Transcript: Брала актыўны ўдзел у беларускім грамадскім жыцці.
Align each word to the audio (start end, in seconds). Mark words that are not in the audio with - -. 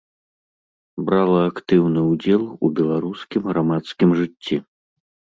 Брала 1.09 1.41
актыўны 1.49 1.99
ўдзел 2.11 2.43
у 2.67 2.71
беларускім 2.79 3.41
грамадскім 3.51 4.09
жыцці. 4.23 4.57